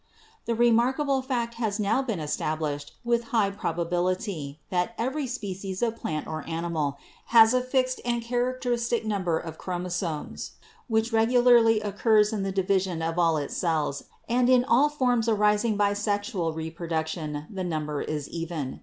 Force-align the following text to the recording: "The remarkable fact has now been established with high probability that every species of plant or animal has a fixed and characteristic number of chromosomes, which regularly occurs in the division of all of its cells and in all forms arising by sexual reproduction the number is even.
"The 0.45 0.55
remarkable 0.55 1.21
fact 1.21 1.53
has 1.61 1.79
now 1.79 2.01
been 2.01 2.19
established 2.19 2.93
with 3.05 3.25
high 3.25 3.51
probability 3.51 4.59
that 4.71 4.95
every 4.97 5.27
species 5.27 5.83
of 5.83 5.95
plant 5.95 6.25
or 6.25 6.43
animal 6.49 6.97
has 7.27 7.53
a 7.53 7.61
fixed 7.61 8.01
and 8.03 8.19
characteristic 8.19 9.05
number 9.05 9.37
of 9.37 9.59
chromosomes, 9.59 10.53
which 10.87 11.13
regularly 11.13 11.81
occurs 11.81 12.33
in 12.33 12.41
the 12.41 12.51
division 12.51 13.03
of 13.03 13.19
all 13.19 13.37
of 13.37 13.43
its 13.43 13.55
cells 13.57 14.05
and 14.27 14.49
in 14.49 14.65
all 14.65 14.89
forms 14.89 15.29
arising 15.29 15.77
by 15.77 15.93
sexual 15.93 16.51
reproduction 16.51 17.45
the 17.51 17.63
number 17.63 18.01
is 18.01 18.27
even. 18.29 18.79